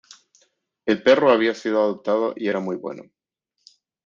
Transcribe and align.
El 0.87 1.03
perro 1.03 1.29
había 1.29 1.53
sido 1.53 1.79
adoptado 1.79 2.33
y 2.35 2.47
era 2.47 2.59
muy 2.59 2.75
bueno. 2.75 3.03